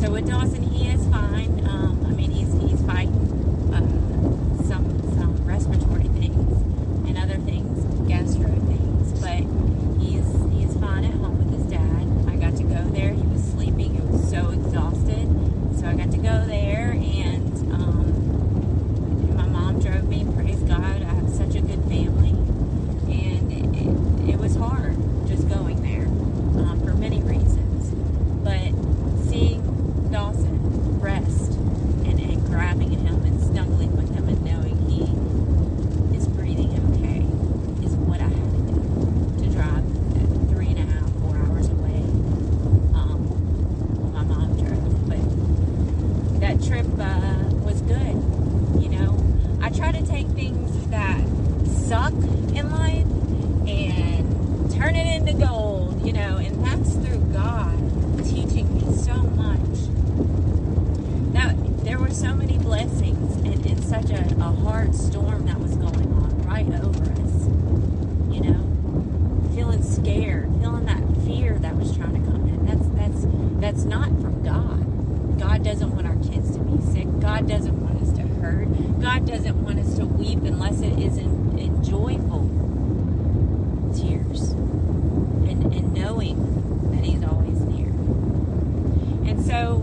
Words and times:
So 0.00 0.10
with 0.10 0.26
Dawson, 0.28 0.62
he 0.62 0.88
is 0.88 1.06
fine. 1.08 1.62
Um, 1.68 2.06
I 2.08 2.12
mean, 2.14 2.30
he's 2.30 2.50
he's 2.62 2.80
fighting 2.86 3.12
uh, 3.74 4.62
some 4.64 4.98
some 5.18 5.36
respiratory 5.44 6.08
things 6.08 6.62
and 7.06 7.18
other 7.18 7.36
things, 7.36 7.84
gastro 8.08 8.48
things, 8.48 9.20
but 9.20 9.69
God. 75.50 75.64
Doesn't 75.64 75.94
want 75.96 76.06
our 76.06 76.16
kids 76.16 76.52
to 76.56 76.60
be 76.60 76.80
sick. 76.92 77.06
God 77.20 77.48
doesn't 77.48 77.80
want 77.80 78.00
us 78.00 78.12
to 78.16 78.22
hurt. 78.40 78.68
God 79.00 79.26
doesn't 79.26 79.64
want 79.64 79.80
us 79.80 79.96
to 79.96 80.04
weep 80.06 80.38
unless 80.42 80.80
it 80.80 80.98
is 80.98 81.16
in, 81.16 81.58
in 81.58 81.82
joyful 81.82 82.48
tears 83.94 84.52
and, 84.52 85.74
and 85.74 85.92
knowing 85.92 86.90
that 86.92 87.04
He's 87.04 87.24
always 87.24 87.58
near. 87.62 87.88
And 89.28 89.44
so, 89.44 89.78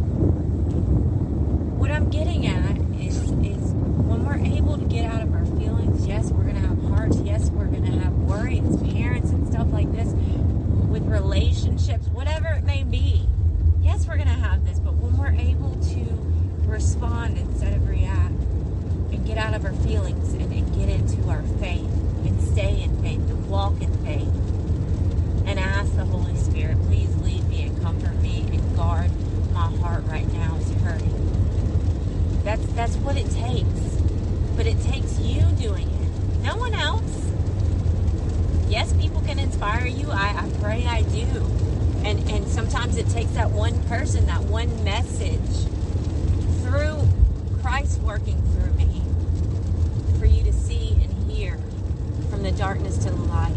what 1.75 1.91
I'm 1.91 2.09
getting 2.09 2.47
at 2.47 2.77
is, 3.01 3.17
is 3.17 3.73
when 4.07 4.25
we're 4.25 4.37
able 4.37 4.77
to 4.77 4.85
get 4.85 5.03
out 5.03 5.21
of 5.21 5.33
our 5.33 5.45
feelings, 5.45 6.07
yes, 6.07 6.31
we're 6.31 6.43
going 6.43 6.61
to 6.61 6.67
have 6.67 6.81
hearts. 6.83 7.17
Yes, 7.19 7.49
we're 7.49 7.65
going 7.65 7.85
to 7.85 7.99
have 7.99 8.13
worry 8.13 8.59
as 8.59 8.77
parents 8.93 9.31
and 9.31 9.45
stuff 9.47 9.67
like 9.71 9.91
this 9.91 10.13
with 10.87 11.03
relationships, 11.03 12.07
whatever 12.07 12.47
it 12.47 12.63
may 12.63 12.83
be. 12.83 13.27
Yes, 13.81 14.05
we're 14.05 14.17
going 14.17 14.27
to 14.27 14.33
have 14.33 14.65
this, 14.65 14.79
but 14.79 14.95
when 14.95 15.15
we're 15.17 15.31
able 15.39 15.75
to 15.75 16.66
respond 16.77 17.39
instead 17.39 17.73
of 17.73 17.89
react 17.89 18.39
and 19.11 19.25
get 19.25 19.35
out 19.35 19.55
of 19.55 19.65
our 19.65 19.73
feelings 19.73 20.31
and, 20.33 20.53
and 20.53 20.75
get 20.75 20.87
into 20.87 21.27
our 21.27 21.41
faith 21.59 21.89
and 22.23 22.39
stay 22.39 22.83
in 22.83 23.01
faith 23.01 23.17
and 23.17 23.49
walk 23.49 23.81
in 23.81 23.91
faith 24.05 24.31
and 25.47 25.57
ask 25.57 25.95
the 25.95 26.05
Holy 26.05 26.35
Spirit, 26.37 26.77
please 26.83 27.15
lead 27.15 27.43
me 27.49 27.63
and 27.63 27.81
comfort 27.81 28.15
me 28.21 28.41
and 28.51 28.75
guard 28.75 29.09
my 29.55 29.75
heart 29.77 30.03
right 30.03 30.31
now 30.33 30.55
is 30.57 30.71
hurting. 30.83 32.43
That's 32.43 32.63
that's 32.73 32.95
what 32.97 33.17
it 33.17 33.31
takes. 33.31 33.95
But 34.55 34.67
it 34.67 34.79
takes 34.81 35.19
you 35.19 35.41
doing 35.59 35.89
it. 35.89 36.37
No 36.43 36.57
one 36.57 36.75
else. 36.75 37.25
Yes, 38.69 38.93
people 39.01 39.21
can 39.21 39.39
inspire 39.39 39.87
you. 39.87 40.11
I, 40.11 40.45
I 40.45 40.49
pray 40.61 40.85
I 40.85 41.01
do. 41.01 41.25
And 42.05 42.19
and 42.29 42.47
sometimes 42.47 42.97
it 42.97 43.09
takes 43.09 43.31
that 43.31 43.49
one 43.49 43.81
person, 43.85 44.27
that 44.27 44.43
one 44.43 44.83
message 44.83 45.67
through 46.67 47.07
Christ 47.61 48.01
working 48.01 48.41
through 48.51 48.73
me 48.73 49.01
for 50.19 50.25
you 50.25 50.43
to 50.43 50.51
see 50.51 50.91
and 51.01 51.31
hear 51.31 51.57
from 52.29 52.43
the 52.43 52.51
darkness 52.51 52.97
to 52.99 53.09
the 53.09 53.15
light. 53.15 53.55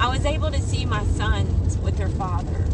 I 0.00 0.08
was 0.08 0.26
able 0.26 0.50
to 0.50 0.60
see 0.60 0.84
my 0.84 1.04
sons 1.04 1.78
with 1.78 1.96
their 1.96 2.08
father 2.08 2.64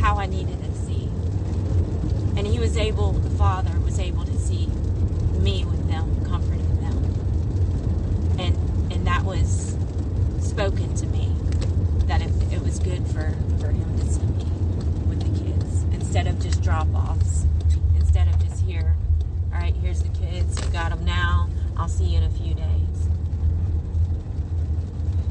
how 0.00 0.18
I 0.18 0.26
needed 0.26 0.62
to 0.62 0.74
see. 0.80 1.08
And 2.36 2.46
he 2.46 2.58
was 2.74 2.82
able, 2.82 3.12
the 3.12 3.30
father 3.30 3.78
was 3.84 4.00
able 4.00 4.24
to 4.24 4.36
see 4.36 4.66
me 5.38 5.64
with 5.64 5.88
them, 5.88 6.24
comforting 6.24 6.80
them. 6.80 8.36
And 8.36 8.92
and 8.92 9.06
that 9.06 9.22
was 9.22 9.76
spoken 10.40 10.92
to 10.96 11.06
me 11.06 11.30
that 12.06 12.20
it, 12.20 12.32
it 12.52 12.60
was 12.62 12.80
good 12.80 13.06
for, 13.06 13.32
for 13.60 13.70
him 13.70 13.96
to 14.00 14.06
see 14.06 14.26
me 14.26 14.44
with 15.08 15.20
the 15.20 15.44
kids 15.44 15.84
instead 15.92 16.26
of 16.26 16.40
just 16.40 16.62
drop 16.64 16.88
offs. 16.92 17.46
Instead 17.94 18.26
of 18.26 18.44
just 18.44 18.64
here, 18.64 18.96
all 19.52 19.60
right, 19.60 19.74
here's 19.76 20.02
the 20.02 20.08
kids, 20.08 20.60
you 20.60 20.72
got 20.72 20.90
them 20.90 21.04
now, 21.04 21.48
I'll 21.76 21.88
see 21.88 22.06
you 22.06 22.18
in 22.18 22.24
a 22.24 22.30
few 22.30 22.54
days. 22.54 23.08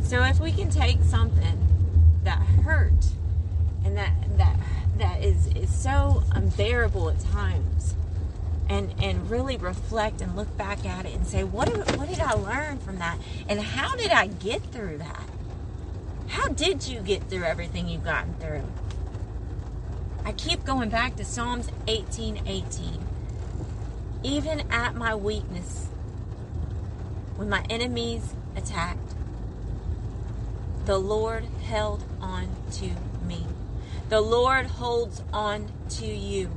So 0.03 0.23
if 0.23 0.39
we 0.39 0.53
can 0.53 0.69
take 0.69 1.03
something 1.03 1.59
that 2.23 2.39
hurt 2.63 3.05
and 3.83 3.97
that 3.97 4.13
that 4.37 4.55
that 4.97 5.23
is 5.23 5.47
is 5.47 5.69
so 5.69 6.23
unbearable 6.31 7.09
at 7.09 7.19
times. 7.19 7.95
And 8.69 8.93
and 9.01 9.29
really 9.29 9.57
reflect 9.57 10.21
and 10.21 10.35
look 10.35 10.55
back 10.57 10.85
at 10.85 11.05
it 11.05 11.13
and 11.13 11.27
say 11.27 11.43
what 11.43 11.67
did, 11.67 11.97
what 11.97 12.07
did 12.07 12.19
I 12.19 12.33
learn 12.33 12.77
from 12.79 12.97
that? 12.99 13.17
And 13.47 13.59
how 13.59 13.95
did 13.95 14.11
I 14.11 14.27
get 14.27 14.61
through 14.71 14.99
that? 14.99 15.23
How 16.27 16.47
did 16.47 16.87
you 16.87 17.01
get 17.01 17.29
through 17.29 17.43
everything 17.43 17.87
you've 17.87 18.03
gotten 18.03 18.33
through? 18.35 18.63
I 20.25 20.31
keep 20.31 20.63
going 20.63 20.89
back 20.89 21.17
to 21.17 21.25
Psalms 21.25 21.69
18 21.87 22.47
18 22.47 22.99
even 24.23 24.61
at 24.71 24.95
my 24.95 25.13
weakness 25.13 25.87
when 27.35 27.49
my 27.49 27.65
enemies 27.69 28.33
attacked 28.55 29.15
the 30.85 30.97
Lord 30.97 31.45
held 31.63 32.03
on 32.21 32.47
to 32.71 32.91
me 33.25 33.45
the 34.09 34.21
Lord 34.21 34.65
holds 34.65 35.23
on 35.31 35.71
to 35.89 36.05
you. 36.05 36.51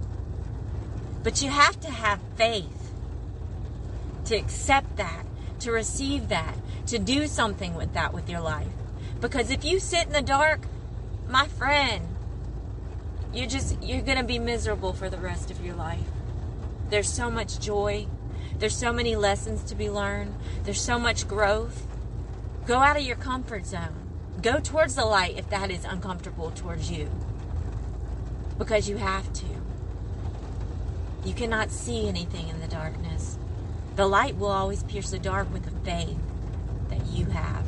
But 1.23 1.43
you 1.43 1.51
have 1.51 1.81
to 1.81 1.91
have 1.91 2.21
faith 2.37 2.93
to 4.27 4.37
accept 4.37 4.97
that, 4.97 5.25
to 5.61 5.73
receive 5.73 6.29
that, 6.29 6.57
to 6.87 6.99
do 6.99 7.27
something 7.27 7.75
with 7.75 7.95
that 7.95 8.13
with 8.13 8.29
your 8.29 8.41
life. 8.41 8.73
Because 9.21 9.51
if 9.51 9.65
you 9.65 9.81
sit 9.81 10.07
in 10.07 10.13
the 10.13 10.23
dark, 10.23 10.67
my 11.29 11.47
friend, 11.47 12.07
you're 13.33 13.49
just 13.49 13.83
you're 13.83 14.03
going 14.03 14.19
to 14.19 14.25
be 14.25 14.39
miserable 14.39 14.93
for 14.93 15.09
the 15.09 15.19
rest 15.19 15.51
of 15.51 15.65
your 15.65 15.75
life. 15.75 16.07
There's 16.91 17.13
so 17.13 17.31
much 17.31 17.59
joy. 17.59 18.07
There's 18.59 18.77
so 18.77 18.93
many 18.93 19.17
lessons 19.17 19.63
to 19.65 19.75
be 19.75 19.91
learned. 19.91 20.35
There's 20.65 20.81
so 20.81 20.99
much 20.99 21.27
growth. 21.27 21.87
Go 22.67 22.79
out 22.79 22.97
of 22.97 23.03
your 23.03 23.17
comfort 23.17 23.67
zone. 23.67 24.11
Go 24.43 24.61
towards 24.61 24.95
the 24.95 25.05
light 25.05 25.39
if 25.39 25.51
that 25.51 25.71
is 25.71 25.85
uncomfortable 25.85 26.51
towards 26.51 26.91
you 26.91 27.11
because 28.59 28.89
you 28.89 28.97
have 28.97 29.33
to. 29.35 29.47
You 31.25 31.35
cannot 31.35 31.71
see 31.71 32.09
anything 32.09 32.49
in 32.49 32.61
the 32.61 32.69
darkness. 32.69 33.39
The 33.97 34.07
light 34.07 34.37
will 34.37 34.51
always 34.51 34.83
pierce 34.85 35.11
the 35.11 35.19
dark 35.19 35.53
with 35.53 35.65
the 35.65 35.71
faith 35.89 36.19
that 36.89 37.05
you 37.07 37.27
have. 37.27 37.65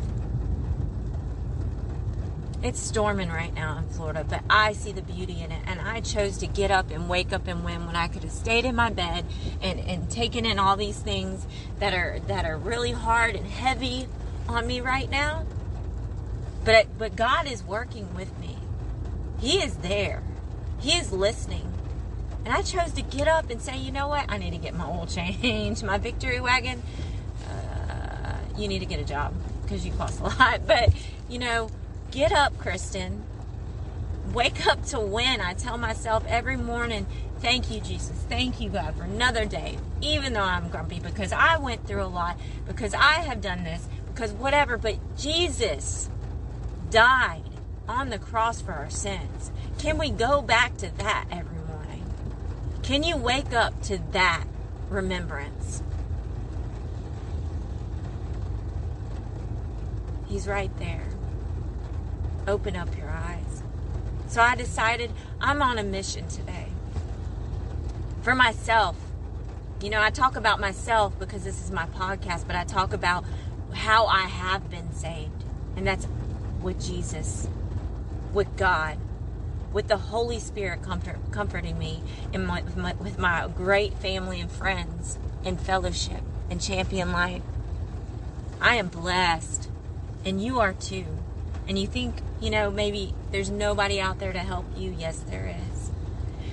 It's 2.61 2.81
storming 2.81 3.29
right 3.29 3.55
now 3.55 3.79
in 3.79 3.88
Florida, 3.88 4.25
but 4.29 4.43
I 4.50 4.73
see 4.73 4.90
the 4.90 5.02
beauty 5.02 5.43
in 5.43 5.52
it. 5.52 5.62
And 5.67 5.81
I 5.81 6.00
chose 6.00 6.38
to 6.38 6.46
get 6.46 6.73
up 6.73 6.90
and 6.90 7.08
wake 7.08 7.32
up 7.32 7.46
and 7.46 7.64
win 7.64 7.87
when 7.87 7.94
I 7.94 8.08
could 8.08 8.25
have 8.25 8.32
stayed 8.32 8.64
in 8.64 8.75
my 8.75 8.90
bed 8.90 9.25
and, 9.62 9.79
and 9.79 10.11
taken 10.11 10.44
in 10.44 10.58
all 10.58 10.76
these 10.76 10.99
things 10.99 11.46
that 11.79 11.94
are 11.94 12.19
that 12.26 12.44
are 12.44 12.58
really 12.58 12.93
hard 12.93 13.37
and 13.37 13.46
heavy 13.46 14.08
on 14.49 14.67
me 14.67 14.81
right 14.81 15.08
now. 15.08 15.46
But 16.64 16.99
but 16.99 17.14
God 17.14 17.46
is 17.46 17.62
working 17.62 18.12
with 18.14 18.37
me. 18.38 18.56
He 19.38 19.62
is 19.62 19.76
there. 19.76 20.23
He 20.81 20.93
is 20.93 21.13
listening. 21.13 21.73
And 22.45 22.55
I 22.55 22.63
chose 22.63 22.93
to 22.93 23.03
get 23.03 23.29
up 23.29 23.51
and 23.51 23.61
say, 23.61 23.77
you 23.77 23.93
know 23.93 24.09
what? 24.09 24.27
I 24.31 24.39
need 24.39 24.53
to 24.53 24.59
get 24.59 24.75
my 24.75 24.87
oil 24.87 25.07
change, 25.09 25.83
my 25.83 25.99
victory 25.99 26.41
wagon. 26.41 26.83
Uh, 27.49 28.37
you 28.57 28.69
need 28.69 28.79
to 28.81 28.87
get 28.87 29.01
a 29.01 29.05
job 29.05 29.35
because 29.63 29.85
you 29.85 29.93
cost 29.93 30.21
a 30.21 30.25
lot. 30.39 30.67
But, 30.67 30.91
you 31.29 31.39
know, 31.39 31.71
get 32.11 32.33
up, 32.33 32.57
Kristen. 32.59 33.25
Wake 34.33 34.67
up 34.67 34.85
to 34.87 35.01
win. 35.01 35.41
I 35.41 35.55
tell 35.55 35.79
myself 35.79 36.25
every 36.29 36.57
morning, 36.57 37.07
thank 37.41 37.71
you, 37.71 37.81
Jesus. 37.81 38.17
Thank 38.29 38.61
you, 38.61 38.69
God, 38.69 38.95
for 38.95 39.05
another 39.05 39.45
day. 39.45 39.79
Even 40.01 40.33
though 40.33 40.43
I'm 40.43 40.69
grumpy 40.69 41.01
because 41.01 41.33
I 41.33 41.59
went 41.59 41.87
through 41.87 42.05
a 42.05 42.09
lot, 42.09 42.39
because 42.67 42.95
I 42.95 43.21
have 43.21 43.41
done 43.41 43.65
this, 43.65 43.87
because 44.13 44.33
whatever. 44.33 44.77
But 44.77 44.97
Jesus 45.17 46.11
died 46.91 47.43
on 47.88 48.11
the 48.11 48.19
cross 48.19 48.61
for 48.61 48.73
our 48.73 48.90
sins. 48.90 49.50
Can 49.79 49.99
we 49.99 50.11
go 50.11 50.43
back 50.43 50.76
to 50.79 50.90
that 50.99 51.26
every 51.31 51.58
morning? 51.67 52.05
Can 52.82 53.02
you 53.02 53.17
wake 53.17 53.52
up 53.52 53.81
to 53.85 53.99
that 54.12 54.44
remembrance? 54.88 55.82
He's 60.26 60.46
right 60.46 60.70
there. 60.79 61.06
Open 62.46 62.76
up 62.76 62.96
your 62.96 63.08
eyes. 63.08 63.62
So 64.26 64.43
I 64.43 64.55
decided 64.55 65.11
I'm 65.40 65.62
on 65.62 65.79
a 65.79 65.82
mission 65.82 66.29
today. 66.29 66.67
For 68.23 68.35
myself. 68.35 68.96
You 69.81 69.90
know, 69.90 70.02
I 70.02 70.11
talk 70.11 70.37
about 70.37 70.61
myself 70.61 71.19
because 71.19 71.44
this 71.44 71.62
is 71.62 71.70
my 71.70 71.87
podcast, 71.87 72.46
but 72.46 72.56
I 72.56 72.64
talk 72.64 72.93
about 72.93 73.25
how 73.73 74.06
I 74.06 74.23
have 74.23 74.69
been 74.70 74.93
saved. 74.93 75.44
And 75.76 75.87
that's 75.87 76.06
with 76.61 76.85
Jesus 76.85 77.49
with 78.33 78.57
God, 78.57 78.99
with 79.73 79.89
the 79.89 79.97
Holy 79.97 80.39
Spirit 80.39 80.83
comfort, 80.83 81.19
comforting 81.31 81.79
me 81.79 82.03
and 82.33 82.47
my, 82.47 82.63
with, 82.63 82.77
my, 82.77 82.95
with 82.95 83.19
my 83.19 83.49
great 83.55 83.95
family 83.95 84.41
and 84.41 84.51
friends 84.51 85.19
and 85.45 85.61
fellowship 85.61 86.23
and 86.51 86.61
champion 86.61 87.13
life. 87.13 87.43
I 88.61 88.77
am 88.77 88.89
blessed, 88.89 89.69
and 90.25 90.43
you 90.43 90.61
are 90.61 90.73
too. 90.73 91.07
And 91.69 91.79
you 91.79 91.87
think, 91.87 92.17
you 92.41 92.51
know, 92.51 92.71
maybe 92.71 93.15
there's 93.31 93.51
nobody 93.51 94.01
out 94.01 94.19
there 94.19 94.33
to 94.33 94.39
help 94.39 94.67
you. 94.77 94.95
Yes, 94.99 95.21
there 95.21 95.55
is. 95.73 95.91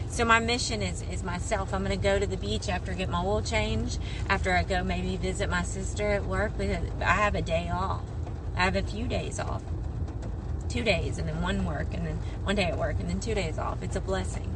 So 0.09 0.23
my 0.23 0.39
mission 0.39 0.81
is 0.81 1.03
is 1.11 1.23
myself. 1.23 1.73
I'm 1.73 1.83
going 1.83 1.97
to 1.97 2.01
go 2.01 2.19
to 2.19 2.27
the 2.27 2.37
beach 2.37 2.69
after 2.69 2.91
I 2.91 2.95
get 2.95 3.09
my 3.09 3.21
oil 3.23 3.41
change. 3.41 3.97
After 4.29 4.53
I 4.53 4.63
go 4.63 4.83
maybe 4.83 5.17
visit 5.17 5.49
my 5.49 5.63
sister 5.63 6.11
at 6.11 6.25
work 6.25 6.57
because 6.57 6.77
I 7.01 7.15
have 7.15 7.35
a 7.35 7.41
day 7.41 7.69
off. 7.69 8.03
I 8.55 8.63
have 8.63 8.75
a 8.75 8.83
few 8.83 9.07
days 9.07 9.39
off 9.39 9.61
two 10.75 10.83
days 10.83 11.17
and 11.17 11.27
then 11.27 11.41
one 11.41 11.63
work 11.65 11.87
and 11.93 12.05
then 12.05 12.19
one 12.43 12.55
day 12.55 12.65
at 12.65 12.77
work 12.77 12.99
and 12.99 13.09
then 13.09 13.19
two 13.19 13.33
days 13.33 13.57
off. 13.57 13.81
It's 13.81 13.95
a 13.95 14.01
blessing. 14.01 14.53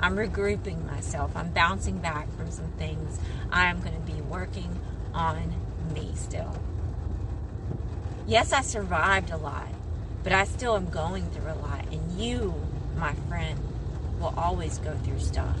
I'm 0.00 0.14
regrouping 0.16 0.86
myself. 0.86 1.36
I'm 1.36 1.50
bouncing 1.50 1.98
back 1.98 2.30
from 2.36 2.50
some 2.50 2.68
things. 2.78 3.18
I 3.50 3.66
am 3.66 3.80
going 3.80 3.94
to 3.94 4.12
be 4.12 4.20
working 4.20 4.78
on 5.12 5.54
me 5.92 6.12
still. 6.14 6.56
Yes, 8.26 8.52
I 8.52 8.60
survived 8.60 9.30
a 9.30 9.36
lot, 9.36 9.68
but 10.22 10.32
I 10.32 10.44
still 10.44 10.76
am 10.76 10.90
going 10.90 11.28
through 11.30 11.50
a 11.50 11.54
lot. 11.54 11.86
And 11.90 12.12
you 12.12 12.54
my 12.96 13.12
friend, 13.28 13.58
will 14.20 14.34
always 14.36 14.78
go 14.78 14.94
through 15.04 15.18
stuff. 15.18 15.58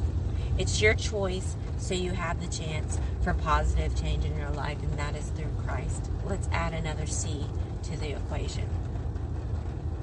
It's 0.58 0.80
your 0.80 0.94
choice, 0.94 1.54
so 1.78 1.94
you 1.94 2.12
have 2.12 2.40
the 2.40 2.46
chance 2.46 2.98
for 3.22 3.34
positive 3.34 3.94
change 4.00 4.24
in 4.24 4.36
your 4.38 4.50
life, 4.50 4.82
and 4.82 4.98
that 4.98 5.14
is 5.14 5.26
through 5.30 5.50
Christ. 5.66 6.10
Let's 6.24 6.48
add 6.50 6.72
another 6.72 7.06
C 7.06 7.44
to 7.84 7.96
the 7.98 8.16
equation 8.16 8.68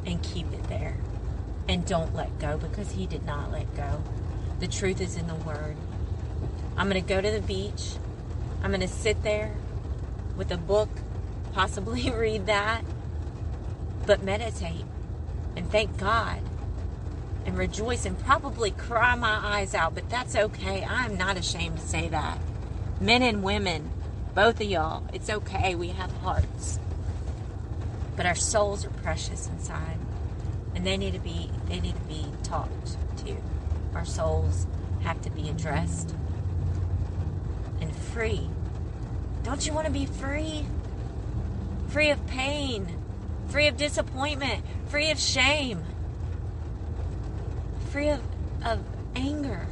and 0.06 0.22
keep 0.22 0.52
it 0.54 0.64
there. 0.66 0.98
And 1.68 1.86
don't 1.86 2.14
let 2.14 2.40
go 2.40 2.58
because 2.58 2.92
He 2.92 3.06
did 3.06 3.26
not 3.26 3.52
let 3.52 3.74
go. 3.76 4.04
The 4.60 4.68
truth 4.68 5.02
is 5.02 5.16
in 5.16 5.28
the 5.28 5.36
Word. 5.36 5.78
I'm 6.78 6.90
going 6.90 7.02
to 7.02 7.08
go 7.08 7.22
to 7.22 7.32
the 7.32 7.42
beach. 7.42 7.94
I'm 8.64 8.72
going 8.72 8.82
to 8.82 8.88
sit 8.88 9.24
there 9.24 9.54
with 10.36 10.52
a 10.52 10.58
book, 10.58 10.90
possibly 11.54 12.10
read 12.16 12.46
that, 12.48 12.84
but 14.06 14.24
meditate 14.24 14.86
and 15.56 15.70
thank 15.72 15.98
God 15.98 16.42
and 17.46 17.58
rejoice 17.58 18.06
and 18.06 18.18
probably 18.20 18.72
cry 18.72 19.16
my 19.16 19.40
eyes 19.42 19.76
out, 19.76 19.96
but 19.96 20.10
that's 20.10 20.36
okay. 20.36 20.84
I'm 20.84 21.18
not 21.18 21.38
ashamed 21.38 21.78
to 21.78 21.86
say 21.86 22.08
that. 22.10 22.38
Men 23.00 23.22
and 23.22 23.44
women, 23.44 23.92
both 24.34 24.62
of 24.62 24.68
y'all, 24.68 25.04
it's 25.14 25.30
okay. 25.30 25.76
We 25.76 25.90
have 25.90 26.12
hearts. 26.18 26.80
But 28.16 28.26
our 28.26 28.36
souls 28.36 28.86
are 28.86 28.90
precious 28.90 29.48
inside. 29.48 29.98
And 30.76 30.86
they 30.86 30.98
need 30.98 31.14
to 31.14 31.20
be 31.20 31.52
they 31.68 31.80
need 31.80 31.96
to 31.96 32.02
be 32.02 32.26
talked 32.44 32.98
to. 33.26 33.38
Our 33.96 34.06
souls 34.06 34.68
have 35.04 35.22
to 35.22 35.30
be 35.30 35.50
addressed 35.50 36.16
and 37.80 37.96
free. 37.96 38.50
Don't 39.44 39.66
you 39.68 39.74
want 39.74 39.86
to 39.88 39.94
be 39.94 40.06
free? 40.06 40.66
Free 41.90 42.10
of 42.10 42.26
pain, 42.28 42.98
free 43.50 43.68
of 43.68 43.78
disappointment, 43.78 44.64
free 44.88 45.12
of 45.12 45.20
shame, 45.20 45.84
free 47.92 48.10
of, 48.10 48.22
of 48.66 48.80
anger. 49.16 49.68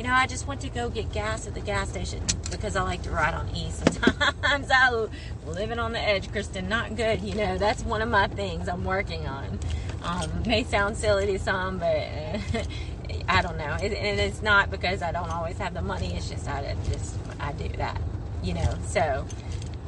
You 0.00 0.06
know, 0.06 0.14
I 0.14 0.26
just 0.26 0.46
went 0.46 0.62
to 0.62 0.70
go 0.70 0.88
get 0.88 1.12
gas 1.12 1.46
at 1.46 1.52
the 1.52 1.60
gas 1.60 1.90
station 1.90 2.22
because 2.50 2.74
I 2.74 2.80
like 2.84 3.02
to 3.02 3.10
ride 3.10 3.34
on 3.34 3.54
E 3.54 3.70
sometimes. 3.70 4.70
I 4.72 5.08
living 5.46 5.78
on 5.78 5.92
the 5.92 6.00
edge, 6.00 6.32
Kristen. 6.32 6.70
Not 6.70 6.96
good, 6.96 7.20
you 7.20 7.34
know. 7.34 7.58
That's 7.58 7.84
one 7.84 8.00
of 8.00 8.08
my 8.08 8.26
things 8.28 8.66
I'm 8.66 8.82
working 8.82 9.26
on. 9.26 9.58
Um, 10.02 10.42
may 10.46 10.64
sound 10.64 10.96
silly 10.96 11.26
to 11.26 11.38
some, 11.38 11.76
but 11.76 11.86
uh, 11.86 12.38
I 13.28 13.42
don't 13.42 13.58
know. 13.58 13.74
It, 13.74 13.92
and 13.92 14.18
it's 14.18 14.40
not 14.40 14.70
because 14.70 15.02
I 15.02 15.12
don't 15.12 15.28
always 15.28 15.58
have 15.58 15.74
the 15.74 15.82
money. 15.82 16.14
It's 16.14 16.30
just 16.30 16.48
I 16.48 16.74
just 16.88 17.16
I 17.38 17.52
do 17.52 17.68
that, 17.76 18.00
you 18.42 18.54
know. 18.54 18.78
So 18.86 19.26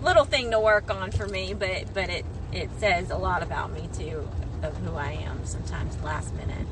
little 0.02 0.26
thing 0.26 0.50
to 0.50 0.60
work 0.60 0.90
on 0.94 1.10
for 1.10 1.26
me, 1.26 1.54
but 1.54 1.86
but 1.94 2.10
it 2.10 2.26
it 2.52 2.68
says 2.76 3.10
a 3.10 3.16
lot 3.16 3.42
about 3.42 3.72
me 3.72 3.88
too 3.94 4.28
of 4.62 4.76
who 4.76 4.94
I 4.94 5.12
am. 5.12 5.46
Sometimes 5.46 5.98
last 6.02 6.34
minute, 6.34 6.66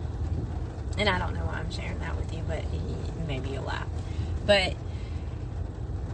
and 1.00 1.08
I 1.08 1.18
don't 1.18 1.32
know 1.32 1.40
why 1.40 1.54
I'm 1.54 1.70
sharing 1.70 1.98
that 2.00 2.14
with 2.16 2.32
you, 2.34 2.42
but 2.46 2.62
maybe 3.26 3.48
you'll 3.48 3.64
laugh. 3.64 3.88
But 4.44 4.74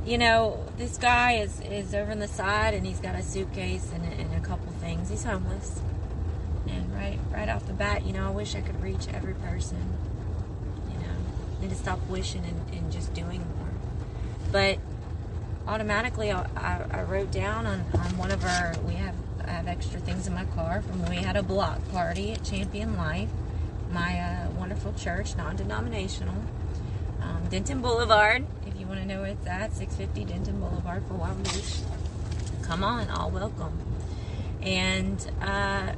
you 0.07 0.17
know, 0.17 0.65
this 0.79 0.97
guy 0.97 1.33
is 1.39 1.61
is 1.61 1.93
over 1.93 2.13
on 2.13 2.21
the 2.21 2.29
side, 2.29 2.73
and 2.73 2.87
he's 2.87 3.01
got 3.01 3.17
a 3.17 3.23
suitcase 3.23 3.91
and, 3.93 4.05
and 4.05 4.33
a 4.35 4.47
couple 4.47 4.71
things. 4.75 5.11
He's 5.11 5.25
homeless, 5.25 5.81
and 6.69 6.95
right 6.95 7.19
right 7.33 7.49
off 7.49 7.67
the 7.67 7.73
bat, 7.73 8.07
you 8.07 8.13
know, 8.13 8.29
I 8.29 8.31
wish 8.31 8.55
I 8.55 8.61
could 8.61 8.81
reach 8.81 9.09
every 9.13 9.35
person 9.35 9.95
You 10.93 10.99
know, 11.01 11.15
I 11.59 11.63
need 11.63 11.71
to 11.71 11.77
stop 11.77 11.99
wishing 12.09 12.45
and, 12.45 12.79
and 12.79 12.93
just 12.93 13.13
doing 13.13 13.41
more. 13.41 13.69
But 14.53 14.79
automatically, 15.67 16.31
I, 16.31 16.47
I, 16.57 16.85
I 16.91 17.03
wrote 17.03 17.33
down 17.33 17.67
on, 17.67 17.85
on 17.95 18.17
one 18.17 18.31
of 18.31 18.45
our, 18.45 18.75
we 18.87 18.95
have, 18.95 19.15
I 19.45 19.51
have 19.51 19.67
extra 19.69 19.99
things 20.01 20.27
in 20.27 20.35
my 20.35 20.45
car 20.45 20.83
from 20.83 21.03
when 21.03 21.11
we 21.11 21.17
had 21.17 21.37
a 21.37 21.43
block 21.43 21.81
party 21.91 22.33
at 22.33 22.45
Champion 22.45 22.97
Life, 22.97 23.29
my 23.97 24.21
uh, 24.21 24.51
wonderful 24.59 24.93
church, 24.93 25.35
non 25.37 25.57
denominational, 25.57 26.35
um, 27.23 27.49
Denton 27.49 27.81
Boulevard. 27.81 28.45
If 28.67 28.79
you 28.79 28.87
want 28.87 29.01
to 29.01 29.07
know 29.07 29.23
where 29.23 29.31
it's 29.31 29.47
at, 29.47 29.73
650 29.73 30.31
Denton 30.31 30.61
Boulevard, 30.61 31.03
Fort 31.09 31.19
Walton 31.19 31.43
Beach. 31.45 31.79
Come 32.61 32.85
on, 32.85 33.09
all 33.09 33.31
welcome. 33.31 33.79
And 34.61 35.19
uh, 35.41 35.95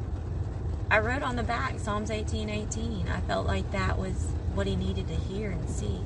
I 0.89 0.99
wrote 1.01 1.25
on 1.25 1.35
the 1.35 1.43
back 1.43 1.81
Psalms 1.81 2.13
18 2.13 2.49
18. 2.49 3.09
I 3.09 3.21
felt 3.23 3.49
like 3.49 3.69
that 3.73 3.99
was 3.99 4.29
what 4.55 4.69
he 4.69 4.77
needed 4.77 5.09
to 5.09 5.15
hear 5.17 5.51
and 5.51 5.69
see. 5.69 6.01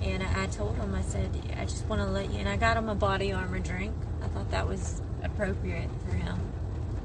And 0.00 0.22
I, 0.22 0.46
told 0.46 0.76
him, 0.76 0.94
I 0.94 1.02
said, 1.02 1.30
I 1.60 1.64
just 1.64 1.86
want 1.86 2.00
to 2.00 2.08
let 2.08 2.32
you, 2.32 2.38
and 2.38 2.48
I 2.48 2.56
got 2.56 2.78
him 2.78 2.88
a 2.88 2.94
body 2.94 3.30
armor 3.30 3.58
drink. 3.58 3.92
I 4.22 4.28
thought 4.28 4.50
that 4.52 4.66
was 4.66 5.02
appropriate 5.22 5.90
for 6.08 6.16
him. 6.16 6.40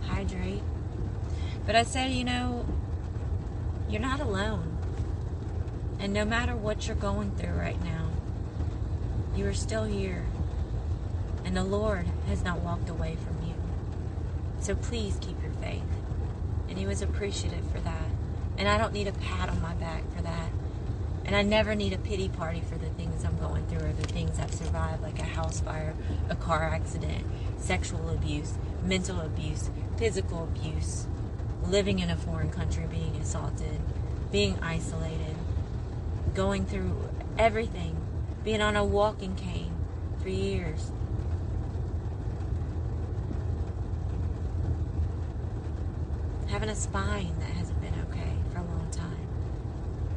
Hydrate. 0.07 0.63
But 1.67 1.75
I 1.75 1.83
said, 1.83 2.11
you 2.11 2.23
know, 2.23 2.65
you're 3.89 4.01
not 4.01 4.21
alone. 4.21 4.77
And 5.99 6.13
no 6.13 6.23
matter 6.23 6.55
what 6.55 6.87
you're 6.87 6.95
going 6.95 7.31
through 7.31 7.55
right 7.55 7.83
now, 7.83 8.07
you 9.35 9.45
are 9.47 9.53
still 9.53 9.83
here. 9.83 10.25
And 11.43 11.57
the 11.57 11.65
Lord 11.65 12.07
has 12.27 12.41
not 12.41 12.61
walked 12.61 12.87
away 12.87 13.17
from 13.17 13.45
you. 13.45 13.53
So 14.61 14.75
please 14.75 15.17
keep 15.19 15.41
your 15.43 15.51
faith. 15.61 15.83
And 16.69 16.77
he 16.77 16.85
was 16.85 17.01
appreciative 17.01 17.69
for 17.69 17.81
that. 17.81 18.09
And 18.57 18.69
I 18.69 18.77
don't 18.77 18.93
need 18.93 19.09
a 19.09 19.13
pat 19.13 19.49
on 19.49 19.61
my 19.61 19.73
back 19.73 20.03
for 20.15 20.21
that. 20.21 20.49
And 21.25 21.35
I 21.35 21.41
never 21.41 21.75
need 21.75 21.91
a 21.91 21.97
pity 21.97 22.29
party 22.29 22.61
for 22.61 22.77
the 22.77 22.89
things 22.91 23.25
I'm 23.25 23.37
going 23.39 23.67
through 23.67 23.89
or 23.89 23.91
the 23.91 24.07
things 24.07 24.39
I've 24.39 24.53
survived, 24.53 25.03
like 25.03 25.19
a 25.19 25.23
house 25.23 25.59
fire, 25.59 25.93
a 26.29 26.35
car 26.35 26.63
accident, 26.63 27.25
sexual 27.57 28.09
abuse, 28.09 28.53
mental 28.83 29.19
abuse, 29.19 29.69
physical 29.97 30.45
abuse, 30.45 31.07
living 31.69 31.99
in 31.99 32.09
a 32.09 32.15
foreign 32.15 32.49
country, 32.51 32.85
being 32.89 33.15
assaulted, 33.17 33.79
being 34.31 34.57
isolated, 34.61 35.35
going 36.33 36.65
through 36.65 37.09
everything, 37.37 37.95
being 38.43 38.61
on 38.61 38.75
a 38.75 38.83
walking 38.85 39.35
cane 39.35 39.75
for 40.21 40.29
years. 40.29 40.91
Having 46.47 46.69
a 46.69 46.75
spine 46.75 47.35
that 47.39 47.49
hasn't 47.49 47.81
been 47.81 47.93
okay 48.09 48.33
for 48.51 48.59
a 48.59 48.63
long 48.63 48.89
time. 48.91 49.27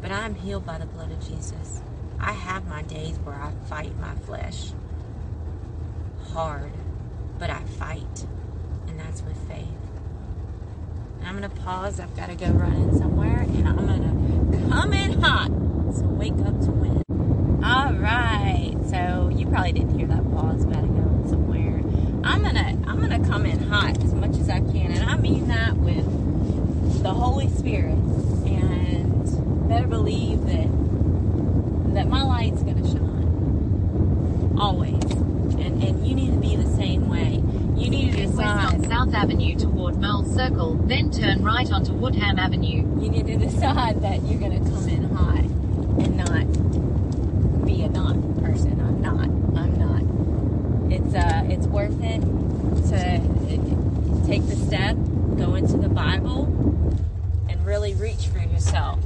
but 0.00 0.10
I 0.12 0.24
am 0.26 0.34
healed 0.34 0.64
by 0.66 0.78
the 0.78 0.86
blood 0.86 1.10
of 1.10 1.20
Jesus. 1.28 1.82
I 2.20 2.32
have 2.32 2.66
my 2.66 2.82
days 2.82 3.18
where 3.18 3.34
I 3.36 3.52
fight 3.68 3.98
my 3.98 4.14
flesh 4.14 4.72
hard, 6.32 6.72
but 7.38 7.50
I 7.50 7.60
fight, 7.64 8.26
and 8.88 8.98
that's 8.98 9.22
with 9.22 9.36
faith. 9.48 9.79
I'm 11.24 11.40
to 11.42 11.48
pause. 11.48 12.00
I've 12.00 12.16
got 12.16 12.28
to 12.28 12.34
go 12.34 12.46
running 12.48 12.98
somewhere, 12.98 13.40
and 13.40 13.68
I'm 13.68 13.86
to 14.52 14.68
come 14.68 14.92
in 14.92 15.20
hot. 15.20 15.48
So 15.94 16.04
wake 16.06 16.32
up 16.46 16.60
to 16.60 16.70
win. 16.70 17.02
All 17.64 17.92
right. 17.94 18.74
So 18.88 19.30
you 19.34 19.46
probably 19.46 19.72
didn't 19.72 19.98
hear 19.98 20.06
that 20.08 20.24
pause, 20.32 20.64
but 20.64 20.76
I 20.76 20.82
go 20.82 21.24
somewhere. 21.28 21.78
I'm 22.24 22.42
gonna 22.42 22.78
I'm 22.86 23.00
gonna 23.00 23.24
come 23.26 23.46
in 23.46 23.58
hot 23.60 24.02
as 24.02 24.14
much 24.14 24.36
as 24.36 24.48
I 24.48 24.60
can, 24.60 24.92
and 24.92 25.04
I 25.08 25.16
mean 25.16 25.48
that 25.48 25.76
with 25.76 26.06
the 27.02 27.12
Holy 27.12 27.48
Spirit 27.48 27.98
And 28.46 29.68
better 29.68 29.86
believe 29.86 30.44
that 30.46 30.68
that 31.94 32.08
my 32.08 32.22
light's 32.22 32.62
to 32.62 32.88
shine 32.88 34.56
always, 34.58 35.02
and 35.04 35.82
and 35.82 36.06
you 36.06 36.14
need 36.14 36.32
to 36.32 36.40
be 36.40 36.56
the 36.56 36.68
same 36.76 37.08
way. 37.08 37.42
You 37.80 37.90
need 37.90 38.12
to 38.12 38.26
decide. 38.26 38.36
West 38.72 38.74
on 38.74 38.90
South 39.10 39.24
Avenue 39.24 39.56
toward 39.56 39.96
Merle 39.96 40.24
Circle, 40.24 40.74
then 40.86 41.10
turn 41.10 41.42
right 41.42 41.68
onto 41.72 41.92
Woodham 41.92 42.38
Avenue. 42.38 42.86
You 43.02 43.10
need 43.10 43.26
to 43.26 43.36
decide 43.38 44.02
that 44.02 44.22
you're 44.22 44.38
going 44.38 44.62
to 44.62 44.70
come 44.70 44.88
in 44.88 45.02
high 45.02 45.48
and 46.04 46.16
not 46.16 46.46
be 47.66 47.82
a 47.82 47.88
not 47.88 48.14
person. 48.40 48.80
I'm 48.80 49.02
not. 49.02 49.26
I'm 49.58 49.76
not. 49.78 50.04
It's 50.92 51.12
uh, 51.12 51.42
it's 51.48 51.66
worth 51.66 52.00
it 52.04 52.20
to 52.20 53.20
take 54.28 54.46
the 54.46 54.54
step, 54.54 54.94
go 55.36 55.56
into 55.56 55.76
the 55.76 55.88
Bible, 55.88 56.44
and 57.48 57.66
really 57.66 57.94
reach 57.94 58.28
for 58.28 58.38
yourself 58.38 59.00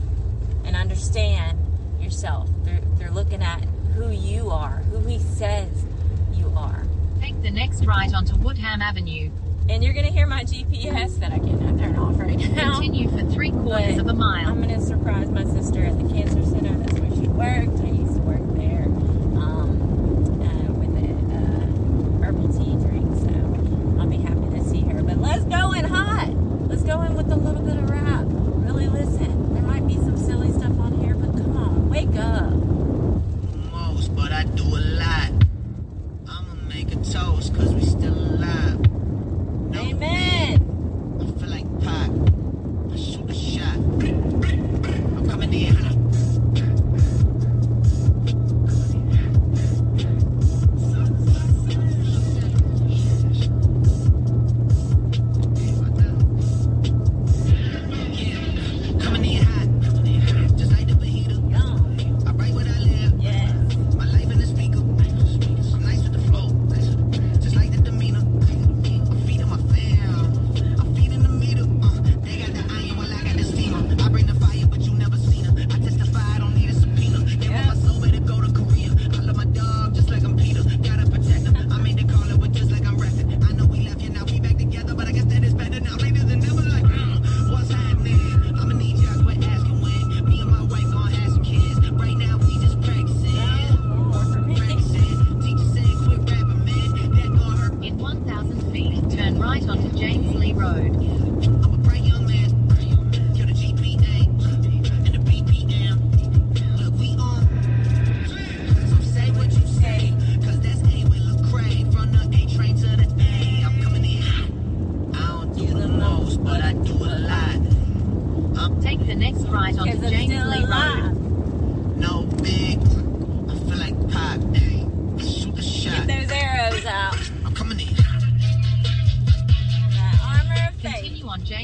and 0.67 0.77
understand 0.77 1.59
yourself. 1.99 2.51
They're, 2.65 2.83
they're 2.99 3.11
looking 3.11 3.43
at 3.43 3.65
who 3.95 4.11
you 4.11 4.51
are, 4.51 4.83
who 4.91 4.99
He 5.09 5.19
says 5.19 5.87
you 6.35 6.53
are. 6.55 6.83
Take 7.23 7.41
the 7.41 7.51
next 7.51 7.87
right 7.87 8.13
onto 8.13 8.37
Woodham 8.37 8.83
Avenue. 8.83 9.31
And 9.67 9.83
you're 9.83 9.95
going 9.95 10.05
to 10.05 10.13
hear 10.13 10.27
my 10.27 10.45
GPS 10.45 11.19
that 11.21 11.33
I 11.33 11.39
cannot 11.39 11.79
turn 11.79 11.97
off 11.97 12.19
right 12.19 12.37
now. 12.53 12.75
Continue 12.75 13.09
for 13.09 13.25
three 13.33 13.51
quarters 13.51 13.97
of 13.99 14.07
a 14.07 14.13
mile. 14.13 14.49
I'm 14.49 14.63
going 14.63 14.75
to 14.75 14.81
surprise 14.81 15.14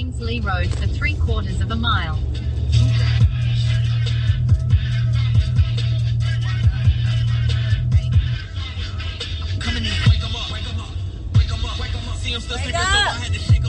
lee 0.00 0.40
Road 0.40 0.71
for 0.78 0.87
three 0.87 1.14
quarters 1.14 1.61
of 1.61 1.71
a 1.71 1.76
mile. 1.76 2.19
Wake 11.38 11.52
up. 11.52 11.80
Wake 11.80 11.95
up. 11.95 13.49
Wake 13.49 13.57
up. 13.57 13.60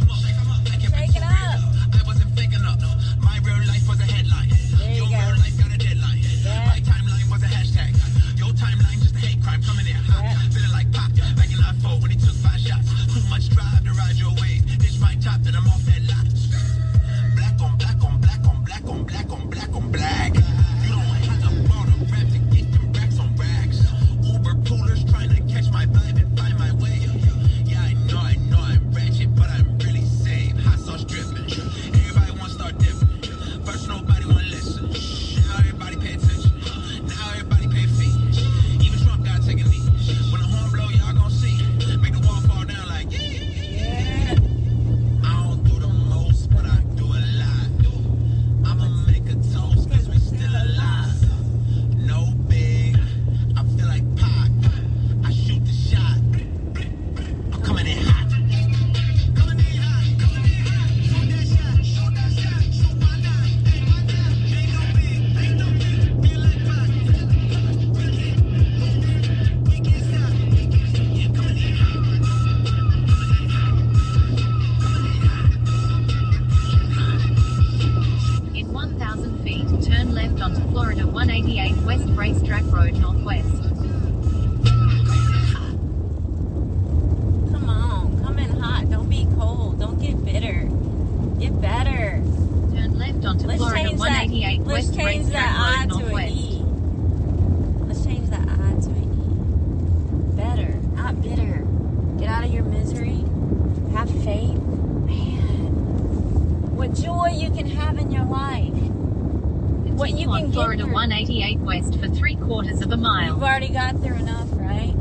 Florida 110.51 110.85
188 110.85 111.59
west 111.59 111.97
for 111.97 112.09
three 112.09 112.35
quarters 112.35 112.81
of 112.81 112.91
a 112.91 112.97
mile. 112.97 113.35
You've 113.35 113.43
already 113.43 113.69
got 113.69 113.95
through 114.01 114.17
enough, 114.17 114.49
right? 114.51 114.93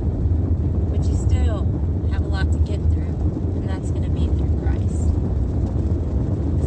But 0.92 1.04
you 1.04 1.16
still 1.16 1.64
have 2.12 2.22
a 2.22 2.28
lot 2.28 2.52
to 2.52 2.58
get 2.58 2.78
through, 2.92 3.16
and 3.56 3.68
that's 3.68 3.90
going 3.90 4.04
to 4.04 4.10
be 4.10 4.28
through 4.28 4.60
Christ. 4.60 5.10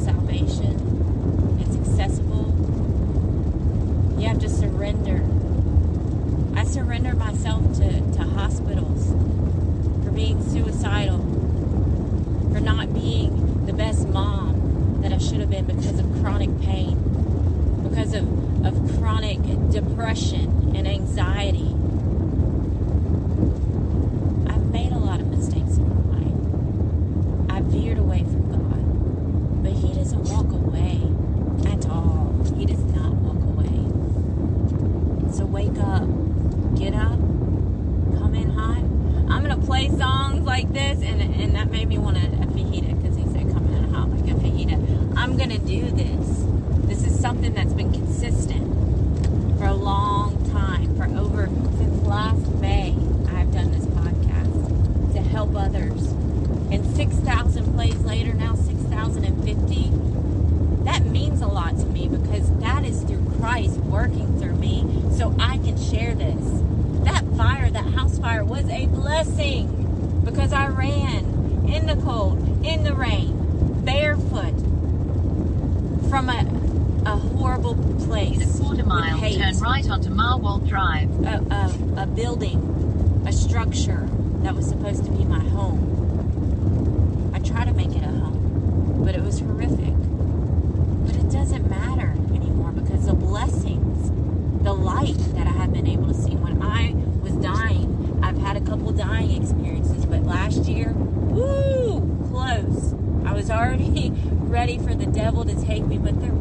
Salvation, 0.03 1.61
it's 1.61 1.77
accessible. 1.77 2.51
You 4.19 4.27
have 4.27 4.39
to 4.39 4.49
surrender. 4.49 5.23
I 6.59 6.65
surrender 6.65 7.15
myself 7.15 7.63
to, 7.77 8.01
to 8.17 8.23
hospitals 8.23 9.07
for 10.03 10.11
being 10.11 10.43
suicidal, 10.43 11.19
for 12.51 12.59
not 12.59 12.93
being 12.93 13.65
the 13.65 13.71
best 13.71 14.09
mom 14.09 14.99
that 15.03 15.13
I 15.13 15.19
should 15.19 15.39
have 15.39 15.49
been 15.49 15.67
because 15.67 15.99
of 15.99 16.05
chronic 16.19 16.59
pain, 16.59 16.99
because 17.89 18.13
of 18.13 18.52
of 18.63 18.97
chronic 18.97 19.39
depression 19.69 20.73
and 20.75 20.87
anxiety. 20.87 21.82
working 63.93 64.39
through 64.39 64.55
me 64.55 64.83
so 65.15 65.35
I 65.39 65.59
can 65.59 65.77
share 65.79 66.15
this. 66.15 66.43
That 67.05 67.23
fire, 67.37 67.69
that 67.69 67.85
house 67.93 68.17
fire, 68.17 68.43
was 68.43 68.67
a 68.67 68.87
blessing 68.87 70.21
because 70.25 70.51
I 70.51 70.67
ran 70.67 71.69
in 71.71 71.85
the 71.85 71.95
cold, 72.03 72.65
in 72.65 72.83
the 72.83 72.95
rain, 72.95 73.37
barefoot 73.85 74.55
from 76.09 76.27
a, 76.29 76.39
a 77.05 77.17
horrible 77.17 77.75
place. 78.05 78.59
A 78.59 78.63
quarter 78.63 78.83
mile, 78.83 79.19
turn 79.19 79.59
right 79.59 79.87
onto 79.87 80.09
Marwell 80.09 80.67
Drive. 80.67 81.11
A, 81.25 81.35
a, 81.53 82.03
a 82.03 82.07
building, 82.07 83.23
a 83.27 83.31
structure 83.31 84.09
that 84.41 84.55
was 84.55 84.67
supposed 84.67 85.05
to 85.05 85.11
be 85.11 85.23
my 85.23 85.39
home. 85.39 87.31
I 87.35 87.39
tried 87.39 87.65
to 87.65 87.73
make 87.73 87.91
it 87.95 88.03
a 88.03 88.07
home, 88.07 89.03
but 89.05 89.13
it 89.13 89.21
was 89.21 89.39
horrific. 89.39 89.92
to 105.45 105.55
take 105.65 105.85
me 105.85 105.97
with 105.97 106.21
their 106.21 106.32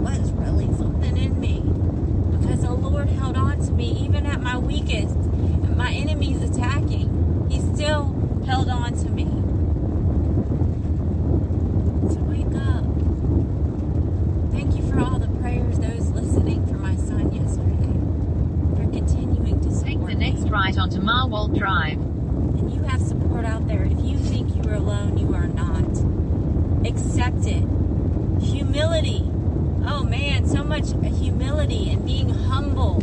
much 30.72 30.88
humility 31.18 31.90
and 31.90 32.06
being 32.06 32.30
humble 32.30 32.96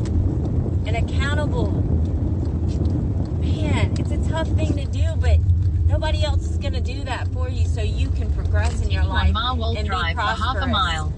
and 0.88 0.96
accountable. 0.98 1.70
Man, 3.42 3.94
it's 4.00 4.10
a 4.10 4.28
tough 4.28 4.48
thing 4.48 4.76
to 4.76 4.86
do, 4.86 5.06
but 5.20 5.40
nobody 5.86 6.24
else 6.24 6.50
is 6.50 6.58
going 6.58 6.74
to 6.74 6.82
do 6.82 7.04
that 7.04 7.28
for 7.28 7.48
you 7.48 7.68
so 7.68 7.84
you 7.84 8.10
can 8.10 8.34
progress 8.34 8.82
in 8.82 8.90
your 8.90 9.04
life 9.04 9.36
and 9.36 9.76
be 9.76 9.84
Drive 9.84 10.16
for 10.16 10.22
half 10.22 10.40
a 10.40 10.42
prosperous 10.42 10.72
mile. 10.72 11.14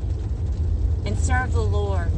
and 1.06 1.18
serve 1.18 1.54
the 1.54 1.62
Lord. 1.62 2.12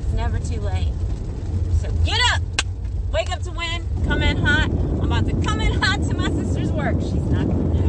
It's 0.00 0.12
never 0.12 0.38
too 0.38 0.60
late. 0.60 0.92
So 1.80 1.90
get 2.04 2.20
up! 2.34 2.42
Wake 3.12 3.32
up 3.32 3.42
to 3.44 3.50
win. 3.52 3.82
Come 4.04 4.20
in 4.22 4.36
hot. 4.36 4.68
I'm 4.70 5.00
about 5.10 5.26
to 5.26 5.32
come 5.40 5.60
in 5.60 5.80
hot 5.80 6.02
to 6.08 6.14
my 6.14 6.28
sister's 6.30 6.70
work. 6.70 7.00
She's 7.00 7.14
not 7.14 7.46
gonna 7.46 7.74
know. 7.74 7.85